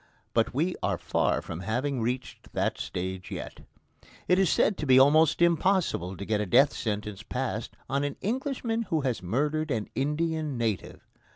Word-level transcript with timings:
But 0.33 0.51
we 0.51 0.73
are 0.81 0.97
far 0.97 1.43
from 1.43 1.59
having 1.59 2.01
reached 2.01 2.53
that 2.53 2.79
stage 2.79 3.29
yet. 3.29 3.59
It 4.27 4.39
is 4.39 4.49
said 4.49 4.75
to 4.79 4.87
be 4.87 4.97
almost 4.97 5.43
impossible 5.43 6.17
to 6.17 6.25
get 6.25 6.41
a 6.41 6.47
death 6.47 6.73
sentence 6.73 7.21
passed 7.21 7.75
on 7.87 8.03
an 8.03 8.15
Englishman 8.19 8.87
who 8.89 9.01
has 9.01 9.21
murdered 9.21 9.69
an 9.69 9.89
Indian 9.93 10.57
native. 10.57 11.07